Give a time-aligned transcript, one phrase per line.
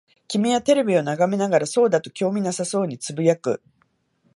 [0.27, 3.61] 君はテレビを眺めながら、そうだ、と興味なさそうに呟く。